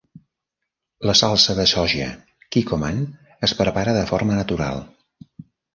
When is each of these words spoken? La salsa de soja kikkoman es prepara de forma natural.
La 1.09 1.15
salsa 1.19 1.55
de 1.61 1.67
soja 1.73 2.09
kikkoman 2.57 2.99
es 3.49 3.57
prepara 3.61 3.99
de 4.01 4.05
forma 4.15 4.41
natural. 4.43 4.87